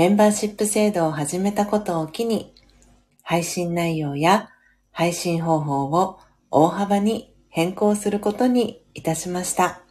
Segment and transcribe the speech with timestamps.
[0.00, 2.54] メンバーシップ制度を始めたことを機に、
[3.22, 4.48] 配信内容や
[4.92, 6.18] 配信方法を
[6.50, 9.82] 大幅に変更することにいたしました。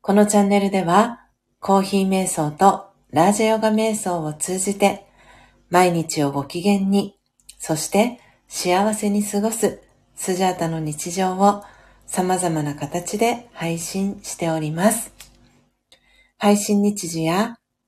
[0.00, 1.26] このチャンネルでは、
[1.58, 5.04] コーヒー瞑想とラージェヨガ瞑想を通じて、
[5.68, 7.18] 毎日をご機嫌に、
[7.58, 9.82] そして幸せに過ごす
[10.14, 11.64] スジャータの日常を
[12.06, 15.12] 様々な形で配信しております。
[16.38, 17.56] 配信日時や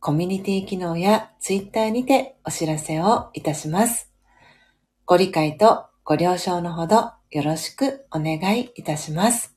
[0.00, 4.12] コミュニティ機能やツイッターにてお知らせをいたします。
[5.04, 9.56] ご理解とご了承のほどよろしくお願いいたします。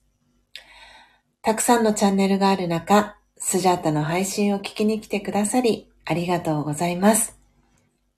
[1.42, 7.40] たくさんのチャンネルがある中、スジャータの配信を聞きに来てくださり、ありがとうございます。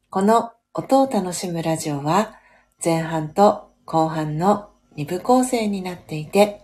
[0.10, 2.36] この音を楽しむラジオは、
[2.84, 6.62] 前半と後半の2部構成になっていて、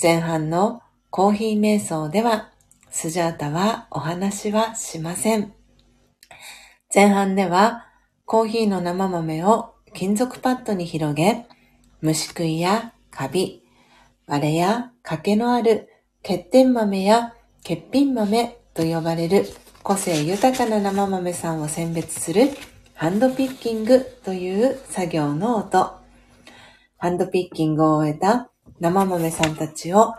[0.00, 2.52] 前半のコーヒー瞑想では、
[2.98, 5.52] スジャータはお話はしません。
[6.94, 7.88] 前半では
[8.24, 11.44] コーヒーの生豆を金属パッドに広げ、
[12.00, 13.62] 虫食いやカビ、
[14.26, 15.90] 割れや欠けのある
[16.22, 19.44] 欠点豆や欠品豆と呼ばれる
[19.82, 22.48] 個性豊かな生豆さんを選別する
[22.94, 25.90] ハンドピッキングという作業の音。
[26.96, 30.14] ハンドピッキングを終えた生豆さんたちを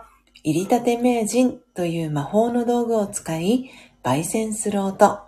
[0.50, 3.70] 入りたて名人という魔法の道具を使い、
[4.02, 5.18] 焙煎する音。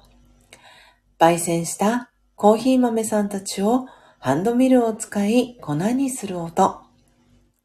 [1.19, 3.87] 焙煎したコーヒー豆さんたちを
[4.19, 6.81] ハンドミルを使い粉にする音。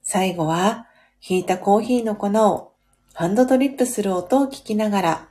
[0.02, 0.88] 最後は、
[1.22, 2.74] ひいたコーヒーの粉を
[3.14, 5.30] ハンドドリップする音を聞きながら、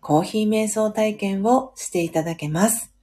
[0.00, 2.94] コーヒー瞑想体験をしていただけます。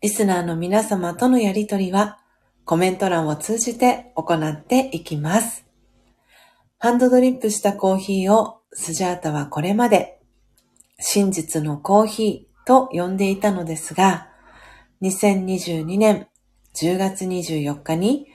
[0.00, 2.20] リスナーの皆様とのやりとりは、
[2.64, 5.63] コメント欄を通じて行っていきます。
[6.84, 10.20] ハンドドリップしたコーヒーをスジャータはこれまで
[10.98, 14.28] 真実のコーヒーと呼んでいたのですが、
[15.00, 16.28] 2022年
[16.74, 18.26] 10月24日に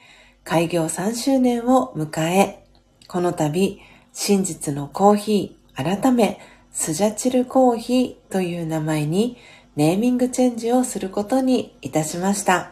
[0.44, 2.66] 開業3周年を迎え、
[3.08, 3.80] この度
[4.14, 6.40] 真実のコーヒー改め
[6.72, 9.38] スジャチルコーヒーという名前に
[9.76, 12.72] ネーミングチェンジをすることにいたしました。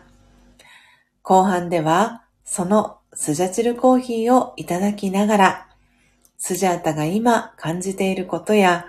[1.22, 5.67] 後半ではそのスジャチルコーヒーをいただきながら、
[6.38, 8.86] スジャータが今感じていることや、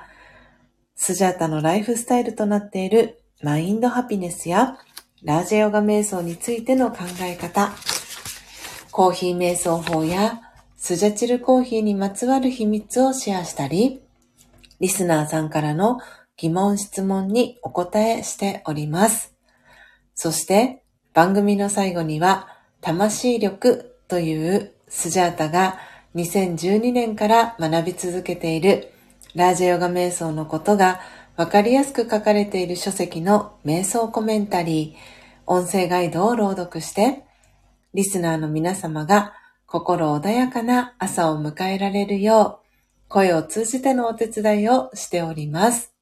[0.94, 4.78] スジャータのライフスタイルとなっているマインドハピネスや
[5.22, 7.72] ラージェヨガ瞑想についての考え方、
[8.90, 10.40] コーヒー瞑想法や
[10.76, 14.02] スジャチルコーヒーにまつわる秘密をシェアしたり、
[14.80, 15.98] リスナーさんからの
[16.36, 19.34] 疑問質問にお答えしております。
[20.14, 20.82] そして
[21.14, 22.48] 番組の最後には
[22.80, 25.78] 魂力というスジャータが
[26.18, 28.92] 2012年から学び続けている
[29.36, 31.00] ラージェヨガ瞑想のことが
[31.36, 37.22] わかりやすく書かれている書籍の瞑想コメンタリー、音声ガイドを朗読して、
[37.94, 39.34] リスナーの皆様が
[39.64, 45.94] 心穏やかな朝を迎えられるよう、声を通じてのお手伝いをしております。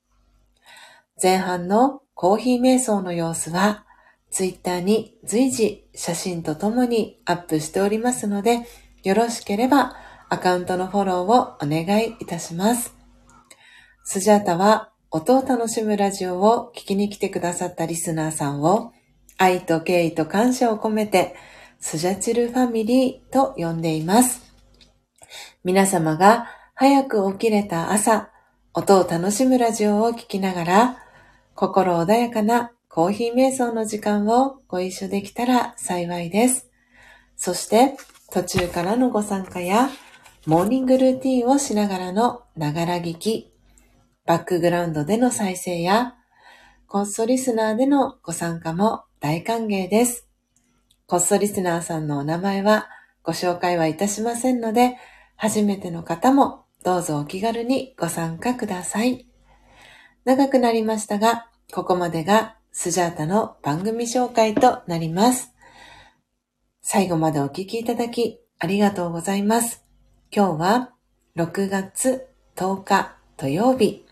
[1.22, 3.84] 前半のコーヒー瞑想の様子は、
[4.30, 8.66] ツイッターに随時写真とともにアップしておりますので、
[9.02, 12.94] よろしければアカウントのフォローをお願いいたします。
[14.02, 18.92] スジャータは音を楽しむラジオを聞きに来てくださったリスナーさんを
[19.38, 21.36] 愛と敬意と感謝を込めて
[21.78, 24.52] スジャチルファミリーと呼んでいます。
[25.62, 28.30] 皆様が早く起きれた朝、
[28.74, 30.96] 音を楽しむラジオを聞きながら
[31.54, 36.68] 心穏やかなコーヒー瞑想の時間をご一緒できたら幸いです。
[37.36, 37.96] そして
[38.32, 39.88] 途中からのご参加や
[40.46, 43.52] モーニングルーティンをしながらのながら聞き、
[44.26, 46.14] バックグラウンドでの再生や、
[46.86, 50.28] こっそリスナーでのご参加も大歓迎です。
[51.08, 52.88] こっそリスナーさんのお名前は
[53.24, 54.96] ご紹介はいたしませんので、
[55.34, 59.26] 初めての方もどうぞお気軽にご参加ください。
[60.24, 65.52] 長くなりましたが、ここまでがスジャータの番組紹介となります。
[66.82, 69.85] 最後までお聞きいただきありがとうございます。
[70.34, 70.90] 今日は
[71.36, 72.26] 6月
[72.56, 74.04] 10日土曜日。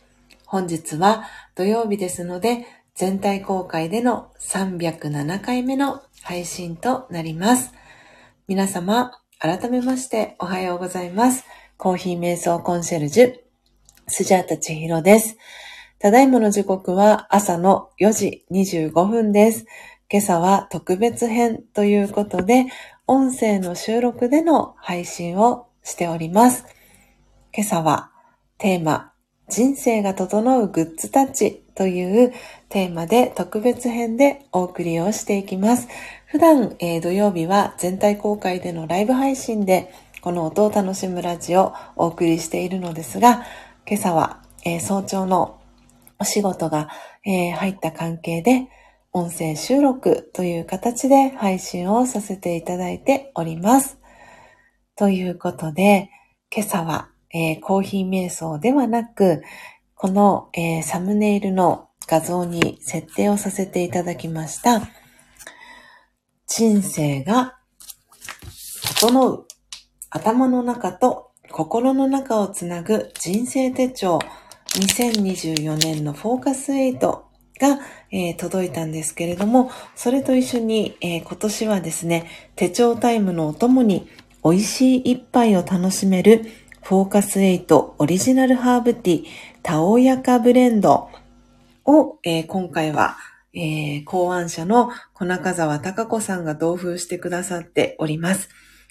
[0.47, 1.25] 本日は
[1.57, 7.73] 土曜日ですので、全体公開での307回目の配信となります。
[8.47, 11.45] 皆様、改めましておはようございます。
[11.77, 13.35] コーヒー瞑想コンシェルジュ、
[14.07, 15.37] スジャータチヒロです。
[15.99, 19.67] ただいまの時刻は朝の4時25分です。
[20.11, 22.67] 今朝は特別編ということで、
[23.09, 26.65] 音声の収録での配信をしております。
[27.55, 28.11] 今朝は
[28.59, 29.13] テーマ、
[29.49, 32.33] 人生が整うグッズタッチという
[32.69, 35.87] テーマで特別編でお送りをしていきます。
[36.27, 43.45] 普段、えー、土曜日は全体公開でのライブ配信でこの音を楽しむラジオをお送りしているのですが、
[43.87, 45.61] 今朝は、えー、早朝の
[46.19, 46.89] お仕事が、
[47.25, 48.69] えー、入った関係で
[49.13, 53.99] 音声収録という形で配信をさせていただいております。
[54.97, 56.11] ということで、
[56.51, 59.43] 今朝はえー、コーヒー瞑想ではなく、
[59.97, 64.81] この、えー、サムネイルの画像に設定をさせていただきました。
[66.47, 67.59] 人生が
[69.01, 69.47] 整う
[70.11, 74.21] 頭の中と心の中をつなぐ人生手帳
[74.75, 77.25] 2024年のフォーカス8が、
[78.13, 84.09] えー、届いたんですけれども、それと一緒に、えー、今年はですね、手帳タイムのお供に
[84.45, 86.45] 美味しい一杯を楽しめる
[86.83, 89.27] フォーカス8オリジナルハーブティー
[89.63, 91.09] タオヤカブレンド
[91.87, 93.17] を、えー、今回は、
[93.55, 98.51] えー、考案者の小中沢隆子さんが同封してくださっております。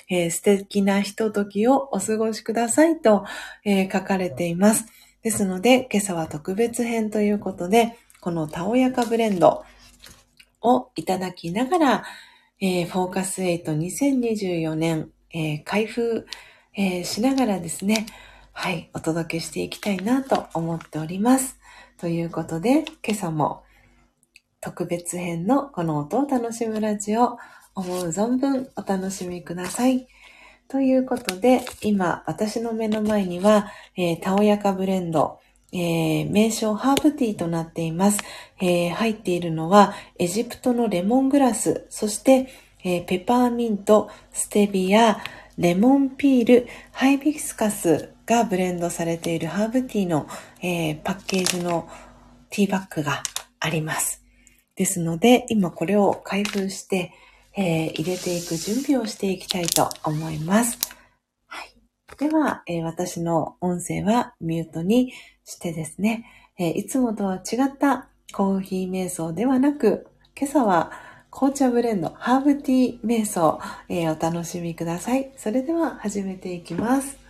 [0.09, 3.23] えー、素敵なひとときをお過ごしくださいと、
[3.63, 4.87] え、書かれています。
[5.21, 9.63] ですので、今朝は特別編ということで、このたおやかブレンド
[10.61, 12.03] をいただきながら、
[12.59, 16.25] えー、フォーカス8 2024年、えー、開封
[16.75, 18.07] えー、しながらですね、
[18.51, 21.59] はい、お届けしていきたいなと思っております。
[21.99, 23.63] ということで、今朝も
[24.59, 27.37] 特別編のこの音を楽しむラジオ、
[27.75, 30.07] 思う存分お楽しみください。
[30.67, 35.39] ということで、今、私の目の前には、えー、たおやかブレンド、
[35.71, 38.19] えー、名称ハーブティーとなっています。
[38.59, 42.47] えー、入っているのは、エジプトのレモングラス、そして、
[42.83, 45.17] えー、ペパーミント、ステビア、
[45.57, 50.27] レモンピール、ハイビスカスがブレンドされているハーブティーの、
[50.61, 51.87] えー、パッケージの
[52.49, 53.23] ティーバッグが
[53.59, 54.23] あります。
[54.75, 57.11] ですので、今これを開封して、
[57.55, 60.79] えー、入れていく準備をしていきたいと思います。
[61.45, 61.75] はい。
[62.17, 65.13] では、えー、私の音声はミュートに
[65.43, 66.25] してですね、
[66.57, 70.91] えいつもとは違ったコーヒー瞑想ではなく、今朝は
[71.33, 73.59] 紅茶ブレンド、ハーブティー瞑想、
[73.89, 75.31] えー、お楽しみください。
[75.35, 77.22] それでは始めていきます。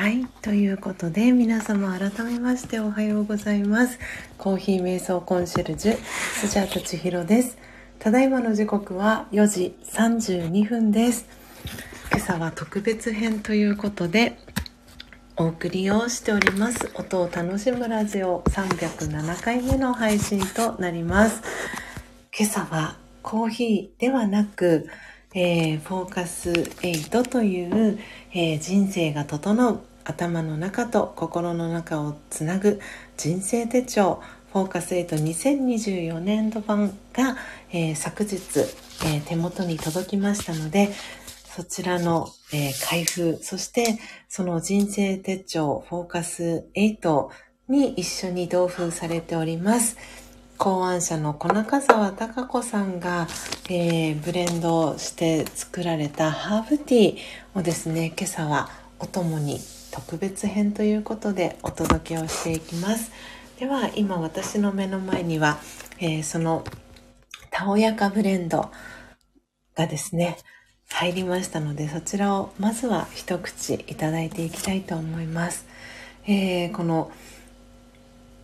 [0.00, 0.26] はい。
[0.40, 3.98] ということで、皆様改めましておはようございます。
[4.38, 7.58] コーヒー瞑想コンシェルジュ、スジャータ千尋です。
[7.98, 11.26] ただいまの時刻は4時32分です。
[12.10, 14.38] 今朝は特別編ということで、
[15.36, 16.90] お送りをしております。
[16.94, 21.42] 音を楽しむラジオ307回目の配信となります。
[22.34, 24.88] 今朝はコーヒーではなく、
[25.34, 27.98] えー、フォーカス8という、
[28.32, 32.80] えー、人生が整う頭の中と心の中をつなぐ
[33.16, 37.36] 人生手帳フォーカス82024年度版が、
[37.72, 38.36] えー、昨日、
[39.04, 40.90] えー、手元に届きましたので
[41.44, 47.28] そちらの、えー、開封そしてその人生手帳フォーカス8
[47.68, 49.96] に一緒に同封されております。
[50.58, 53.26] 考案者の小中沢隆子さんが、
[53.70, 59.58] え、ブレンドして作られたハーブティーをですね今朝はお供に
[59.90, 63.10] 特別編ということでお届けをしていきます。
[63.58, 65.58] では今私の目の前には、
[65.98, 66.64] えー、その
[67.50, 68.70] たおやかブレンド
[69.74, 70.38] がですね
[70.88, 75.66] 入りましたのでそちらをまずは一口いただいていきたいと思います、
[76.26, 77.10] えー、この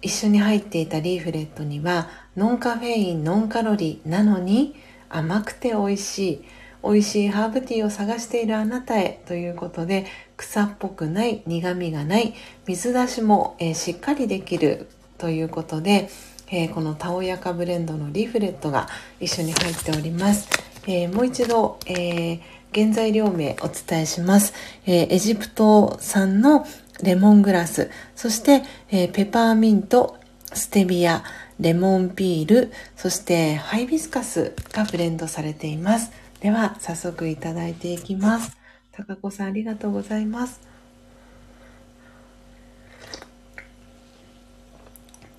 [0.03, 4.77] 一緒に入っていたリーフレットにはノンカフェインノンカロリーなのに
[5.09, 6.45] 甘くて美味しい
[6.83, 12.35] 美味しいハーブティーを探しているあなたへということで草っぽくない苦味がない
[12.67, 14.89] 水出しも、えー、しっかりできる
[15.19, 16.09] ということで、
[16.49, 18.89] えー、このたおやかブレンドのリーフレットが
[19.21, 20.49] 一緒に入っております、
[20.87, 22.41] えー、もう一度、え
[22.75, 24.53] 原材料名お伝えします、
[24.85, 26.67] えエジプト産の
[27.03, 30.19] レモングラス、そして、え、ペパーミント、
[30.53, 31.23] ステビア、
[31.61, 36.11] レモンピール、そしてハイビスカスがブレンドされています。
[36.41, 38.56] では、早速いただいていきます。
[38.97, 40.59] 高子さんありがとうございます。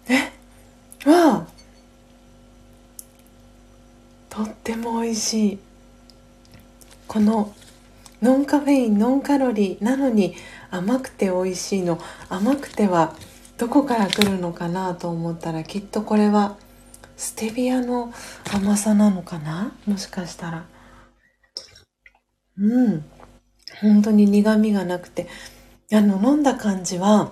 [0.07, 0.31] え？
[1.09, 1.47] わあ。
[4.29, 5.59] とっても美味しい。
[7.07, 7.55] この
[8.21, 10.35] ノンカフェインノンカロリーなのに
[10.69, 11.99] 甘くて美味しいの。
[12.29, 13.15] 甘くては
[13.57, 16.57] どこから来るのかなと思ったらきっとこれは
[17.15, 18.13] ステビアの
[18.53, 19.71] 甘さなのかな？
[19.87, 20.65] もしかしたら。
[22.59, 23.03] うん。
[23.81, 25.27] 本当に苦味がなくて
[25.91, 27.31] あの飲んだ感じは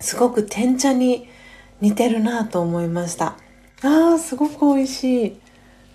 [0.00, 1.28] すごく天茶に
[1.80, 3.36] 似てるなと思いました
[3.82, 5.40] あーすごく美味しい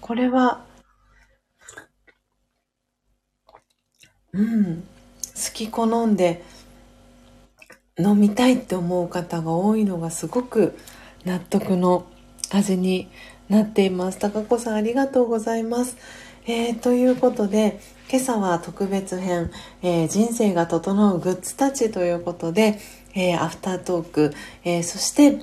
[0.01, 0.65] これは
[4.33, 4.83] うん
[5.35, 6.43] 好き好んで
[7.99, 10.77] 飲みたいって思う方が多いのがすごく
[11.25, 12.05] 納得の
[12.51, 13.09] 味に
[13.49, 14.19] なっています。
[14.19, 15.97] 高子さんありがとうございます。
[16.45, 22.79] えー、ということで今朝は特別編、えー、人生が整うグッズたちということで、
[23.13, 25.41] えー、アフタートーク、えそして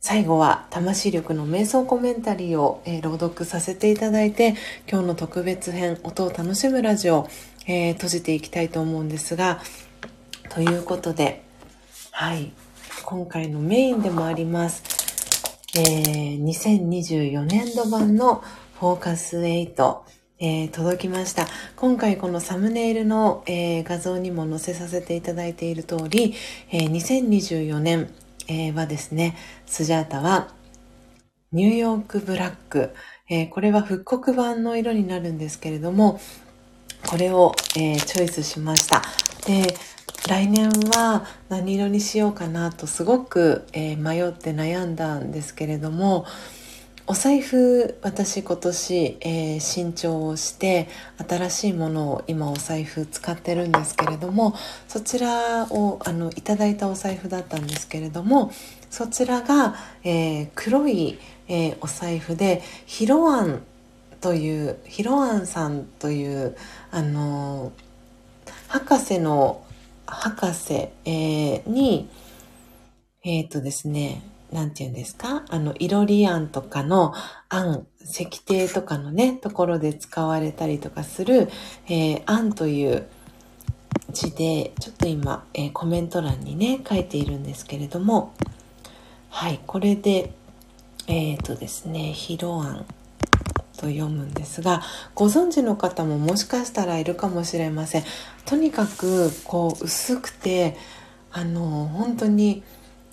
[0.00, 4.54] 最後は魂力の瞑想コメンタリーを、え朗読させていただいて
[4.88, 7.28] 今日の特別編音を楽しむラジオ
[7.66, 9.60] え、閉じていきたいと思うんですが、
[10.50, 11.44] ということで、
[12.10, 12.52] はい、
[13.04, 14.82] 今回のメインでもあります、
[15.76, 18.44] えー、2024年度版の
[18.78, 19.98] フォーカス8、
[20.40, 21.46] えー、届きました。
[21.76, 26.34] 今回このサムネイルの、えー、画像にも載せさせていただいている通り、
[26.72, 28.10] えー、2024年、
[28.48, 30.48] えー、はですね、スジャータは
[31.52, 32.90] ニューヨークブラック、
[33.30, 36.20] え、これは復刻版の色になるんですけれども、
[37.06, 39.02] これを、え、チョイスしました。
[39.46, 39.76] で、
[40.28, 46.26] 来年は何色にしようかなとすごく、え、迷って悩んだんですけれども、
[47.06, 50.88] お財布私今年、えー、新調をして
[51.28, 54.54] 新しいものを今お財布使ってるんですけれども
[54.88, 58.52] そちらをあのいただいたお財布だったんですけれども
[58.88, 63.62] そちらが、えー、黒い、えー、お財布でヒロアン
[64.22, 66.56] というヒロアンさんという
[66.90, 67.72] あの
[68.68, 69.62] 博士の
[70.06, 72.08] 博士、えー、に
[73.26, 75.44] えっ、とですね何て言うんですか？
[75.48, 77.12] あの、いろりあんとかの
[77.48, 81.48] あん、石庭とかのね、ところで使われたりとかする、
[81.86, 83.06] えー、あんという
[84.10, 88.34] 字で、ちょっと今、えー、コメント欄にね、書いているんですけれども、
[89.30, 90.32] はい、これで、
[91.06, 92.86] えっ、ー、とですね、ひろあん
[93.76, 94.82] と読むんですが
[95.14, 98.04] ご存知の方ももしかしたらいるかもしれません。
[98.46, 100.76] とにかくこう薄くて
[101.32, 102.62] あの本当に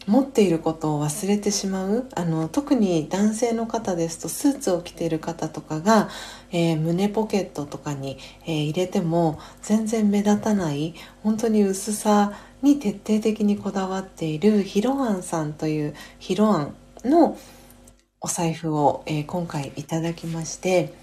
[0.07, 2.07] 持っていることを忘れてしまう。
[2.15, 6.09] あの特に男性の方ですとスーツを着ている方とかが、
[6.51, 17.37] えー、胸ポケットとかに、えー、入れても全然目立たない本当に薄さに徹底的にこだわっているヒロアンさんというヒロアンの
[18.19, 20.93] お財布を、えー、今回いただきまして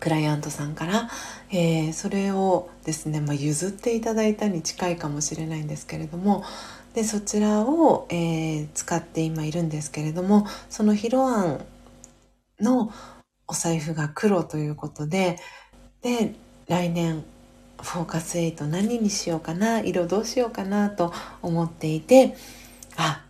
[0.00, 1.10] クライアントさんから、
[1.50, 6.42] えー、それをですね、まあ、譲っていただいたに近いかもしれないんですけれども
[6.94, 11.64] でそちらを、えー、使って今いるんですけれどもそのヒロアン
[12.60, 12.92] の
[13.46, 15.38] お財布が黒ということで
[16.02, 16.34] で
[16.66, 17.24] 来年
[17.82, 22.36] フォーカス8何にしようかな色どうしようかなと思っていて
[22.96, 23.24] あ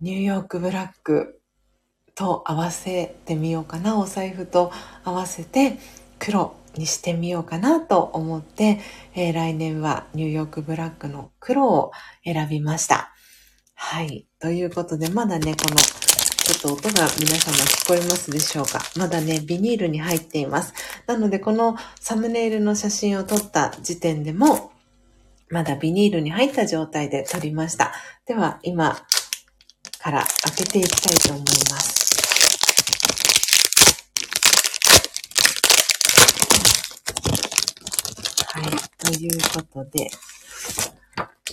[0.00, 1.40] ニューヨークブラック
[2.14, 4.72] と合わせてみようかなお財布と
[5.04, 5.78] 合わせて
[6.18, 8.80] 黒にしてみようかなと思って、
[9.14, 11.92] えー、来年はニューヨークブラックの黒を
[12.24, 13.12] 選びました。
[13.74, 14.26] はい。
[14.40, 18.80] ということで、まだね、このちょっと音が皆様聞こえますでしょうか？
[18.96, 20.72] まだね、ビニールに入っています。
[21.06, 24.72] なので、このサムネイルの写真を撮った時点でも、
[25.50, 27.92] まだビニールに入った状態で撮りました。
[28.26, 28.98] では、今
[29.98, 31.98] から開けていきたいと思います。
[38.46, 38.87] はい。
[38.98, 40.10] ということで、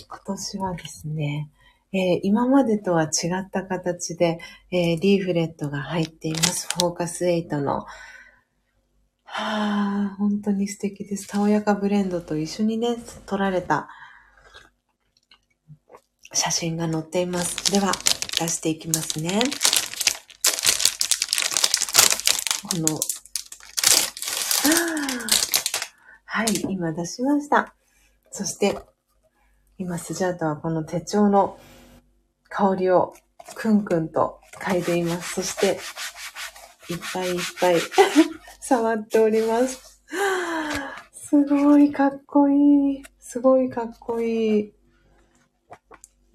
[0.08, 1.50] 今年はですね、
[1.92, 4.38] えー、今までとは違った形で、
[4.70, 6.68] えー、リーフレットが入っています。
[6.74, 7.86] フォーカス8の。
[9.24, 11.28] はあ、本当に素敵です。
[11.28, 13.88] たおやかブレンドと一緒にね、撮られた
[16.32, 17.70] 写真が載っています。
[17.70, 17.92] では、
[18.38, 19.40] 出していきますね。
[22.68, 23.00] この、
[26.36, 27.74] はい、今出しました。
[28.30, 28.78] そして、
[29.78, 31.58] 今スジャータはこの手帳の
[32.50, 33.14] 香りを
[33.54, 35.36] くんくんと嗅いでいます。
[35.36, 35.78] そして、
[36.92, 37.76] いっぱいいっぱい
[38.60, 40.02] 触っております。
[41.14, 43.02] すごいかっこいい。
[43.18, 44.72] すごいかっこいい。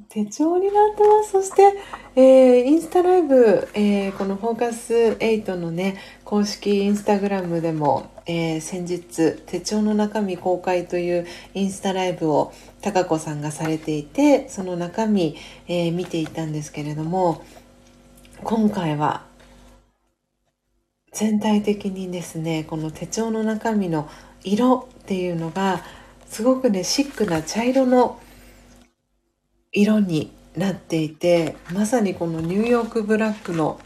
[0.09, 1.31] 手帳になってます。
[1.31, 1.75] そして、
[2.15, 15.35] えー、インスタライブ、えー、このフォーカス8のね、公式インスタグラムでも、えー、先日、手帳の中身公開というインスタライブを高子さんがされていて、その中身、
[15.67, 17.43] えー、見ていたんですけれども、
[18.43, 19.25] 今回は
[21.11, 24.09] 全体的にですね、この手帳の中身の
[24.43, 25.83] 色っていうのが、
[26.27, 28.17] すごくね、シックな茶色の
[29.73, 33.79] 色になっていてまさにこのニューヨークブラックの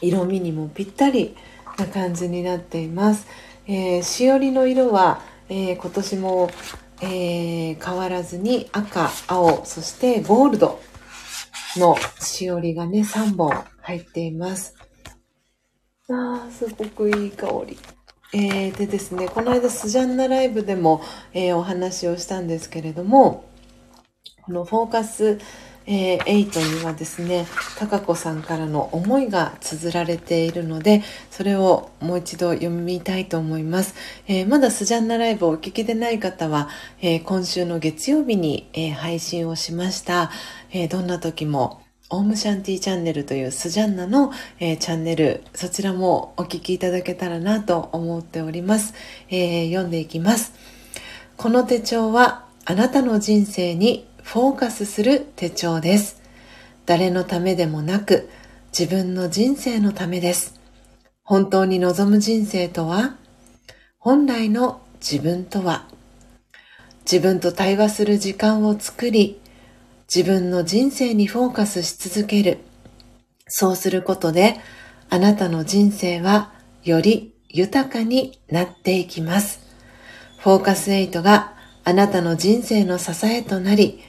[0.00, 1.36] 色味にもぴったり
[1.78, 3.26] な感じになっています、
[3.66, 6.50] えー、しおりの色は、えー、今年も、
[7.00, 10.80] えー、変わらずに赤青そしてゴールド
[11.76, 14.74] のしおりがね3本入っています。
[16.08, 17.78] あーすごくいい香り。
[18.34, 21.02] えー、でですねこの間スジャンナライブでも、
[21.34, 23.44] えお話をしたんですけれども
[24.42, 25.38] このフォーカス、
[25.86, 27.46] えー、8にはですね、
[27.78, 33.94] 高子さんからの思いが綴られているので、それをもう一度読みたいと思います。
[34.26, 36.68] えー、まだスジャンナライブをお聞きでない方は、
[37.00, 40.30] えー、今週の月曜日に、え配信をしました。
[40.70, 48.92] えどんな時もオームシャンティチャンネルというスジャンナの、えー、チャンネル、そちらもお聞きいただけたらなと思っております。
[49.30, 50.52] えー、読んでいきます。
[51.38, 56.22] この手帳はあなたの人生にフォーカスする手帳です。
[56.86, 58.28] 誰のためでもなく、
[58.76, 60.60] 自分の人生のためです。
[61.22, 63.16] 本当に望む人生とは？
[63.98, 65.86] 本来の自分とは？
[67.04, 69.40] 自分と対話する時間を作り、
[70.14, 72.58] 自分の人生にフォーカスし続ける。
[73.46, 74.60] そうすることで、
[75.10, 76.52] あなたの人生は
[76.84, 79.60] より豊かになっていきます。
[80.38, 81.54] フォーカス8が
[81.84, 84.00] あなたの人生の支えとなり、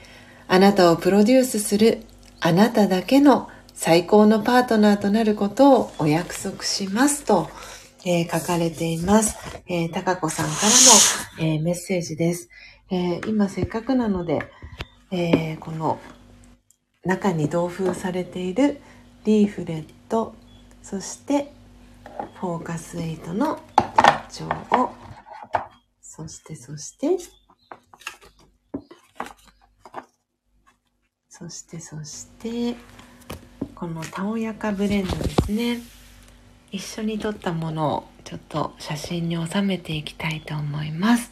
[0.46, 2.02] あなたをプロデュースする
[2.40, 7.48] あなただけの最高のパートナーとなることをお約束しますと、
[8.04, 9.36] えー、書かれています。
[9.66, 12.48] えー、高子さんからの、えー、メッセージです。
[12.90, 14.40] え今せっかくなので、
[15.10, 15.98] えこの
[17.04, 18.80] 中に同封されている
[19.24, 20.34] リーフレット、
[20.82, 21.52] そして
[22.40, 23.58] フォーカス8の
[24.28, 24.46] 手帳
[24.82, 24.90] を、
[26.02, 27.18] そしてそして、
[31.44, 32.74] そしてそして
[33.74, 35.82] このたおやかブレンドですね。
[36.72, 41.30] 一緒に撮ったものをちょっと写真に収めていきたいと思います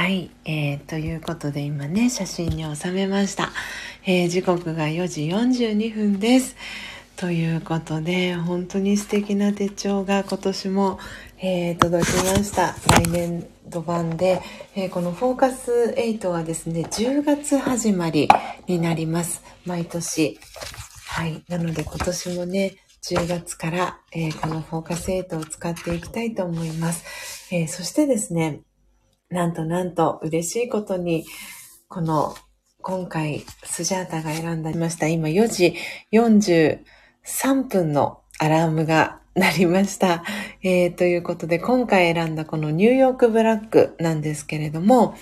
[0.00, 3.50] はい、えー、ということで今ね、写真に収めました。
[4.04, 6.56] えー、時刻が4時42分です。
[7.14, 10.98] ということで、本当に素敵な手帳が今年も、
[11.38, 12.74] えー、届きました。
[12.88, 14.42] 来年度版で、
[14.74, 18.28] えー、このフォーカス8はですね、10月始まり
[18.66, 19.44] になります。
[19.64, 20.40] 毎年。
[21.06, 21.44] はい。
[21.48, 22.74] なので今年もね、
[23.04, 27.04] 10月から、えー、このフォーカス8を使っていきたいと思います。
[27.52, 28.62] えそしてですね、
[29.30, 31.24] なんとなんと嬉しいことに、
[31.88, 32.34] この
[32.82, 35.06] 今回スジャータが選んだました。
[35.06, 35.76] 今4時
[36.12, 40.24] 43分のアラームが鳴りました。
[40.62, 45.14] えー、ということで今回選んだこのニューヨークブラックなんですけれども、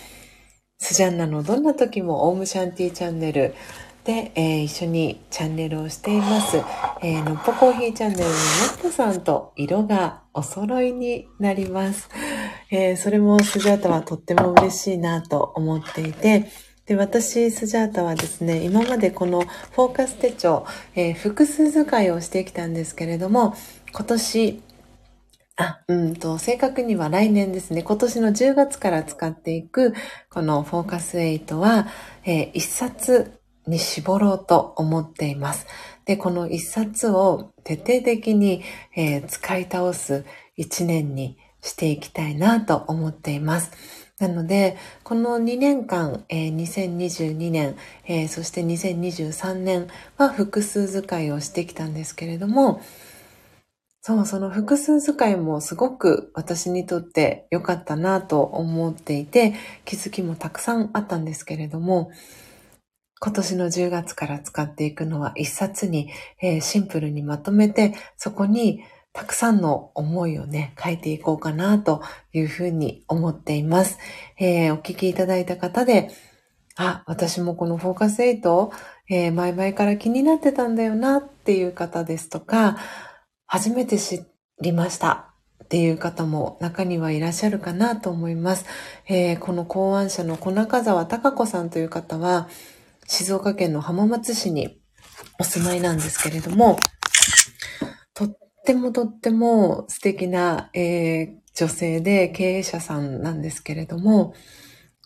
[0.78, 3.54] スジャンナのどんな時もオームシャンティチャンネル
[4.08, 6.56] で、えー、一緒にチャンネルをしています。
[7.02, 8.38] えー、のっぽコーヒーチャンネルののっ
[8.80, 12.08] ぽさんと色がお揃いになります。
[12.72, 16.46] えー、それもスジャータはとっても嬉しいなと思っていて、
[16.86, 23.52] で、私、スジャータはですね、今までこのフォーカス手帳、えー、複数使いをしてきたんですけれども、
[23.92, 24.62] 今年、
[25.56, 29.92] あ、うんと、正確には来年ですね、今年の10月から使っていく、
[30.30, 31.88] このフォーカス8は、
[32.24, 33.37] えー、1冊
[33.68, 35.66] に絞ろうと思っています。
[36.04, 38.62] で、この1冊を徹底的に、
[38.96, 40.24] えー、使い倒す
[40.58, 43.70] 1年にしていきたいなと思っています。
[44.18, 52.80] なので、この2年間、えー、2022年、えー、そして2023年は複数使いをしてきたんですけれども、
[54.00, 59.54] そう、その複数使いもすごく私にとって良かったなと思っていて、
[59.84, 62.10] 気づきもたくさんあったんですけれども、
[63.20, 72.02] 今年の10月から使っていくのは一冊に、えー、シンプルにまとめて、そこにたくさんの思いをね、書いていこうかなと
[72.32, 73.98] いうふうに思っています。
[74.38, 76.10] えー、お聞きいただいた方で、
[76.76, 78.70] あ、私もこのフォーカス8、
[79.10, 82.76] えー、前々から気になってたんだよなっていう方ですとか、
[83.46, 84.22] 初めて知
[84.60, 85.32] りました
[85.64, 88.66] っていう方も中にはいらっしゃるかなと思います。
[89.08, 92.48] えー、この考案者の小中沢隆子さんという方は、
[93.08, 94.78] 静岡県の浜松市に
[95.40, 96.78] お住まいなんですけれども、
[98.12, 104.34] とってもとっても素敵な、えー、女性で経営者さんなんですけれども、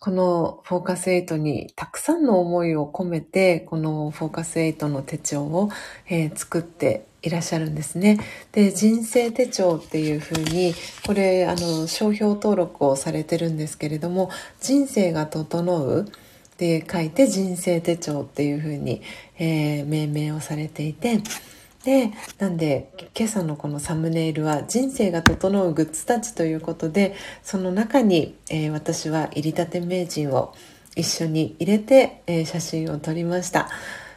[0.01, 5.69] このフォーカス8にたくさんの思いを込めて、このフォーカス8の手帳を、
[6.09, 8.19] えー、作っていらっしゃるんですね。
[8.51, 10.75] で、人生手帳っていうふうに、
[11.07, 16.11] これ、あの、商標登録をされてるんですけれども、人生が整う
[16.79, 19.01] って書いて人生手帳っていうふうに、
[19.37, 21.19] えー、命名をされていて、
[21.83, 30.55] で、なんで、今朝のこのサムネイルは人生が整うグッズたちということで、その中に、えー、私は入りたて名人を
[30.95, 33.69] 一緒に入れて、えー、写真を撮りました。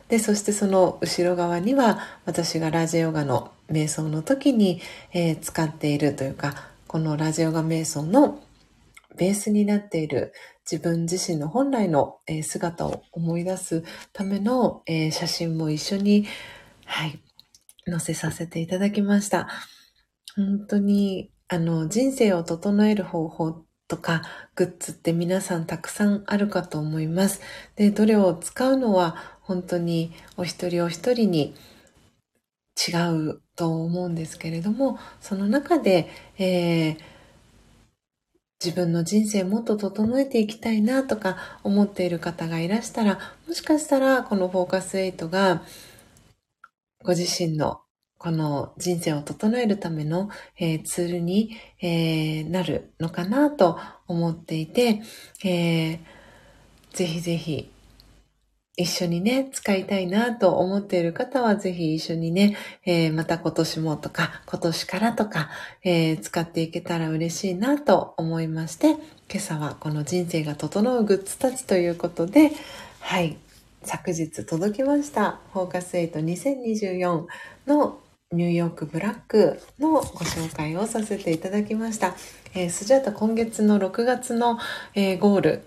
[0.08, 4.80] で、そしてその後ろ側には私がラジオガの瞑想の時に、
[5.12, 6.54] えー、使っているというか、
[6.86, 8.38] このラジオガ瞑想の
[9.16, 10.32] ベースになっている
[10.70, 16.26] 自分自身の本来の、え姿を思い出すための、え写真も一緒に、
[16.84, 17.20] はい、
[17.86, 19.48] 載せさせていただきました。
[20.34, 24.22] 本当に、あの、人生を整える方法とか、
[24.56, 27.40] グッズって皆さんたくさんあるかと思います。
[27.76, 31.54] で、どれを使うのは本当にお一人お一人に
[32.76, 32.96] 違
[33.30, 36.98] うと思うんですけれども、その中で、えー、
[38.64, 45.62] 自分の人生もっと整えていきたいなとか思っている方がいらしたら、もしかしたらこのフォーカス8が
[47.02, 47.80] ご自身の
[48.18, 55.02] この人生を整えるための、えー、ツールに、えー、なるのかなと思っていて、
[55.44, 55.98] えー、
[56.92, 57.70] ぜひぜひ
[58.78, 65.48] 一緒にね、使いたいなと思っている方はぜひ一緒にね、えー、また今年もとか、今年からとか、
[65.82, 68.98] えー、使っていけたら嬉しいなと思いまして、今
[69.36, 72.52] 朝はこの人生が整うグッズたちということで、
[73.00, 73.38] はい、
[73.82, 75.40] 昨日届きました。
[75.54, 77.26] フォーカス8 2024
[77.66, 77.98] の
[78.30, 82.14] ニューヨークブラックのご紹介をさせていただきました。
[82.52, 84.58] えー、スジャータ今月の6月の、
[84.94, 85.62] えー、ゴール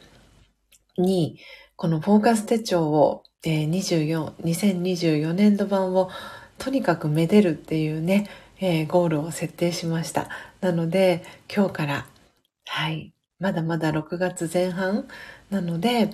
[1.00, 1.40] に、
[1.80, 6.10] このフォーカス手帳を、えー、24、2024年度版を
[6.58, 10.28] とにかくめでるっていうね、えー、ゴールを設定しました。
[10.60, 12.06] なので、今日から、
[12.66, 15.08] はい、まだまだ6月前半
[15.52, 16.10] なので、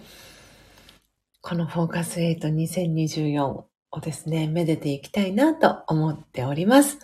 [1.42, 3.66] このフォーカス8 2024を
[4.04, 7.00] ですね、めでていきたいなと思っております。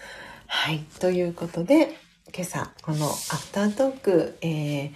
[0.45, 0.85] はい。
[0.99, 1.97] ということで、
[2.31, 4.91] 今朝、このアフタートーク、えー、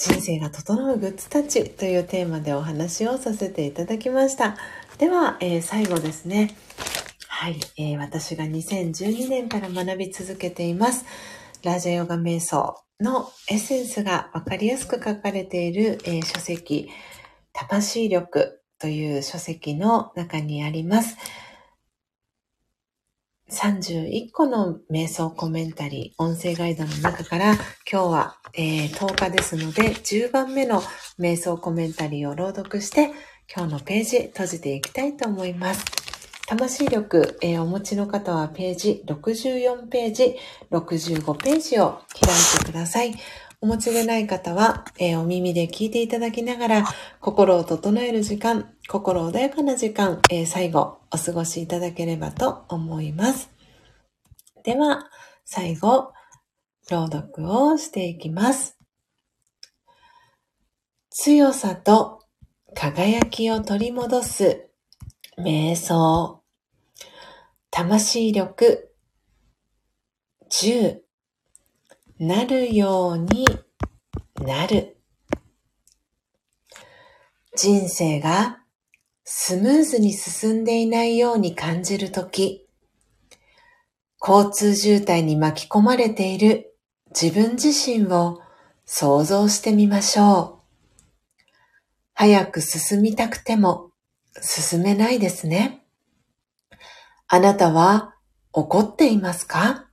[0.00, 4.56] 人生が整うグッズたちというテーマでお話をさせていただきました。
[4.96, 6.56] では、えー、最後ですね。
[7.28, 11.04] はい、えー、私が2012年から学び続けています。
[11.62, 16.88] ラジャヨガ瞑想のエッセンスがわかりやすく書かれている、えー、書籍、
[17.52, 21.18] 魂力という書籍の中にあります。
[23.50, 27.54] 31個の瞑想コメンタリー、音声ガイドの中から
[27.90, 30.82] 今日は、えー、10日ですので10番目の
[31.18, 33.10] 瞑想コメンタリーを朗読して
[33.52, 35.84] 今日のページ閉じていきたいと思います。
[36.46, 40.36] 魂力、えー、お持ちの方はページ64ページ、
[40.70, 43.14] 65ページを開いてください。
[43.60, 46.84] お持ちでない方は、えー、お耳で聞いていただきながら、
[47.20, 53.48] 心を整える時間、心穏やかな時間、えー、最後、お過ごしいただければと思います。
[54.64, 55.08] では、
[55.44, 56.12] 最後、
[56.90, 58.76] 朗読をしていきます。
[61.08, 62.24] 強さと
[62.74, 64.66] 輝きを取り戻す
[65.38, 66.42] 瞑想。
[67.70, 68.92] 魂力
[70.50, 70.98] 10
[72.18, 73.46] なるように
[74.40, 74.96] なる。
[77.54, 78.59] 人生が
[79.32, 82.66] スムーズに進んでいないように感じるとき、
[84.20, 86.74] 交通渋滞に巻き込まれている
[87.10, 88.40] 自分自身を
[88.84, 91.46] 想像してみましょう。
[92.12, 93.92] 早く進みたくても
[94.42, 95.84] 進めないですね。
[97.28, 98.16] あなたは
[98.52, 99.86] 怒っていますか？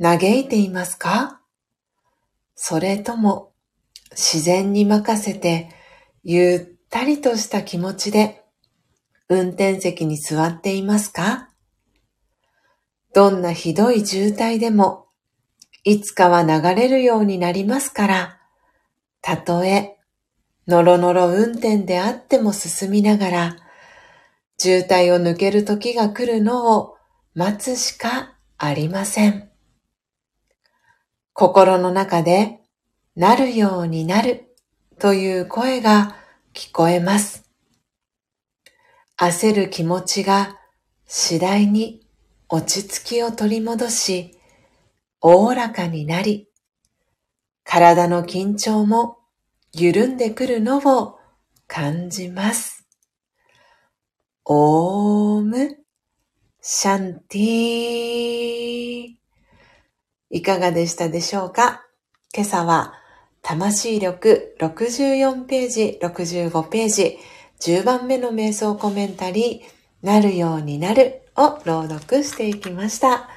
[0.00, 1.42] 嘆いていますか？
[2.54, 3.52] それとも
[4.12, 5.68] 自然に任せて
[6.22, 8.44] ゆっったりとした気持ちで
[9.28, 11.48] 運転席に座っていますか？
[13.12, 15.08] どんなひどい渋滞でも
[15.82, 18.38] いつかは流れるようになりますから、
[19.22, 19.96] たとえ
[20.68, 23.56] のろのろ運転であっても進みながら、
[24.56, 26.94] 渋滞を抜ける時が来るのを
[27.34, 29.50] 待つしかありません。
[31.32, 32.60] 心の中で
[33.16, 34.54] なるようになる
[35.00, 36.14] という声が
[36.54, 37.50] 聞こえます。
[39.18, 40.60] 焦る気持ちが
[41.04, 42.06] 次第に
[42.48, 44.38] 落ち着きを取り戻し、
[45.20, 46.48] おおらかになり、
[47.64, 49.18] 体の緊張も
[49.72, 51.18] 緩んでくるのを
[51.66, 52.86] 感じます。
[54.44, 55.78] オーム
[56.60, 59.14] シャンティー
[60.30, 61.82] いかがでしたでしょうか？
[62.32, 62.94] 今朝は
[63.46, 67.18] 魂力64ページ、65ページ、
[67.60, 73.28] 10番目の瞑想コメンタリー、なるようになるを朗読していきました。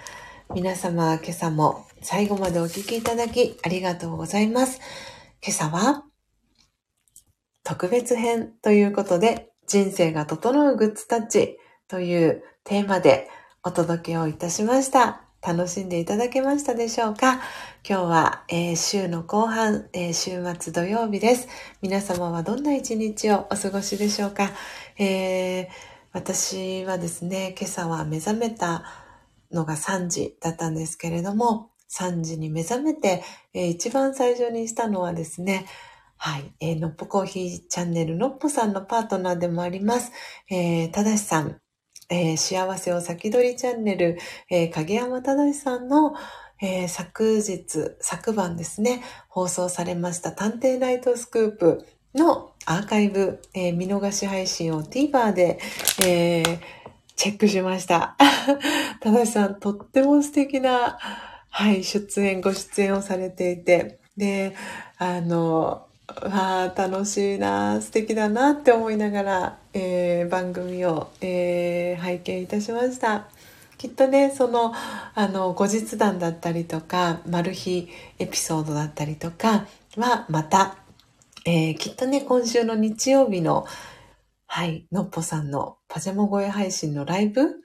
[0.56, 4.80] 皆様、今朝も最後までお聴きいただきありがとうございます。
[5.46, 6.06] 今朝は
[7.66, 11.58] 特別編ということで、人生が整うグッズタッチ
[11.90, 13.28] というテーマで
[13.62, 15.27] お届けをいたしました。
[15.48, 17.36] 楽しんでいただけましたでしょうか？
[17.88, 21.48] 今日は、えー、週の後半、えー、週末土曜日です。
[21.82, 24.52] 皆様はどんな一日をお過ごしでしょうか、
[24.98, 25.68] えー、
[26.12, 28.84] 私はですね、今朝は目覚めた
[29.50, 35.66] のが3時だったんですけれども、3時に目覚めて、え一番最初にしたのはですね、
[36.18, 36.52] はい。
[36.60, 40.12] えー、のっぽコーヒーチャンネルのっぽさんのパートナーでもあります。
[40.50, 41.62] えー、ただしさん
[42.10, 44.18] えー、幸せを先取りチャンネル、
[44.50, 46.16] えー、影山忠さんの、
[46.62, 55.60] えー、昨日、昨晩ですね、放送されました探偵ナイトスクープのアーカイブ、え見逃し配信を TVer で、
[56.02, 56.44] え
[57.16, 58.16] チェックしました。
[59.02, 61.00] 忠さん、とっても素敵な、
[61.50, 64.56] はい、出演、ご出演をされていて、で、
[64.98, 73.28] あの、わあ、楽しいな、素敵だなって思いながら、えー、番組を、えー、拝見いたしました。
[73.78, 77.90] きっとね、その、あの、後日談だったりとか、マル秘
[78.20, 79.68] エピソードだったりとか
[79.98, 80.78] は、また、
[81.46, 83.66] えー、きっとね、今週の日曜日の、
[84.48, 87.62] はい、のっぽさんのパジャマ声配信のライブ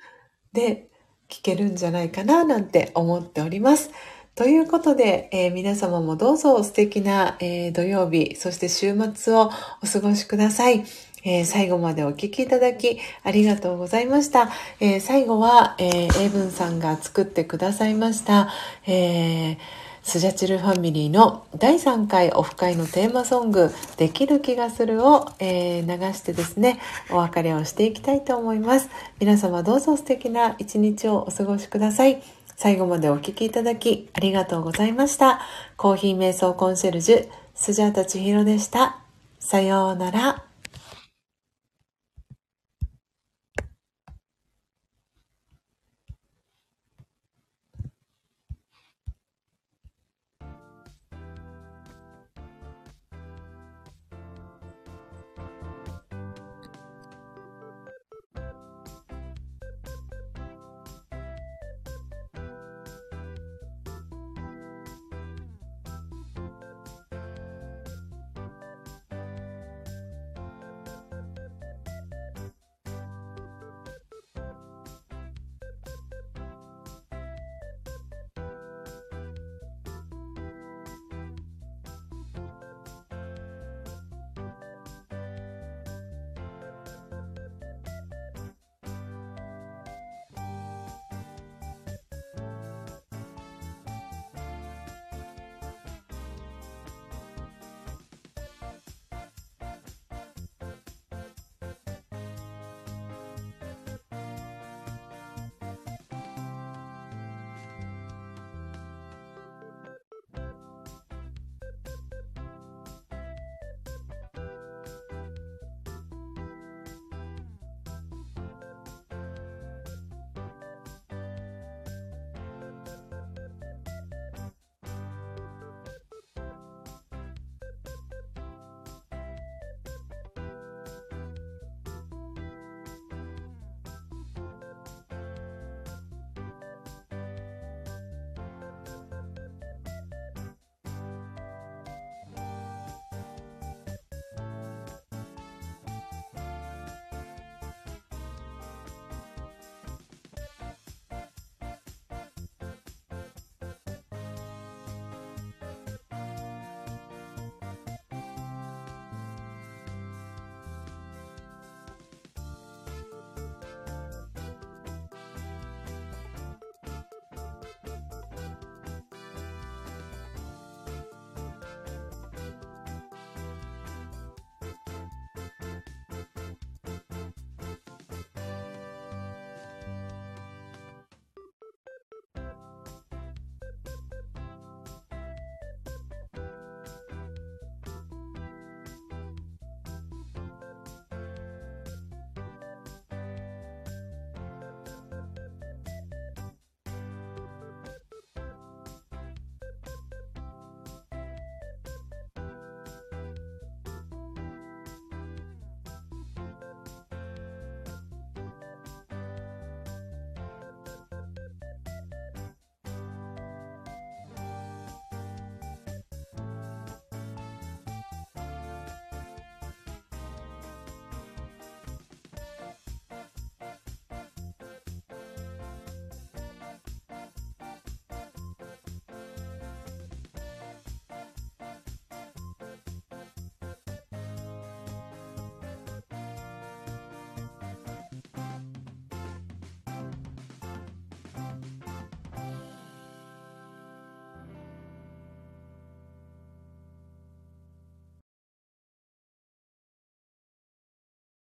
[0.52, 0.88] で
[1.28, 3.90] 聞けるんじゃないかな、なんて思っております。
[4.35, 9.51] ということで、えー、皆様もどうぞ素敵な、えー、土曜日、そして週末を
[9.83, 10.85] お過ごしください。
[11.25, 14.51] えー、最後までお聞きいただきありがとうございました。
[14.81, 18.49] え最後は、えー、英文さんが作ってくださいました、
[18.87, 19.59] え
[20.03, 26.81] スジャチルファミリーの第3回オフ会のテーマソング、できる気がするを、え流してですね、
[27.11, 28.88] お別れをしていきたいと思います。
[29.21, 32.21] 皆様どうぞ素敵な一日をお過ごしください。
[32.57, 35.40] 最後までお聴きいただきありがとうございました。
[35.77, 39.00] コーヒー瞑想コンシェルジュ、スジャータチヒロでした。
[39.38, 40.52] さようなら。